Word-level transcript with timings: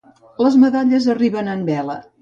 Les 0.45 0.57
medalles 0.63 1.07
arriben 1.17 1.55
en 1.57 1.65
vela. 1.71 2.03